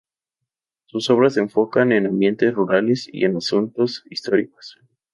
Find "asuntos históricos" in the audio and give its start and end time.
3.37-4.79